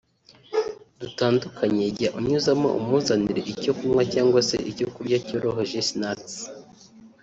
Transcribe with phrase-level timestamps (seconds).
[1.01, 6.35] dutandukanye jya unyuzamo umuzanire icyo kunywa cyangwa se icyo kurya cyoroheje (snacks)